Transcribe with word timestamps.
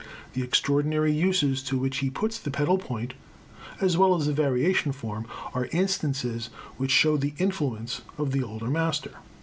The 0.33 0.41
extraordinary 0.41 1.11
uses 1.11 1.61
to 1.61 1.77
which 1.77 1.97
he 1.97 2.09
puts 2.09 2.39
the 2.39 2.49
pedal 2.49 2.79
point, 2.79 3.13
as 3.79 3.97
well 3.99 4.15
as 4.15 4.25
the 4.25 4.33
variation 4.33 4.93
form, 4.93 5.27
are 5.53 5.69
instances 5.71 6.49
which 6.77 6.89
show 6.89 7.17
the 7.17 7.35
influence 7.37 8.01
of 8.17 8.31
the 8.31 8.41
older 8.41 8.65
master. 8.71 9.17